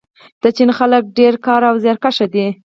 د 0.41 0.43
چین 0.55 0.69
خلک 0.79 1.03
ډیر 1.17 1.33
کاري 1.45 1.67
او 1.71 1.75
زیارکښ 1.83 2.17
دي. 2.33 2.47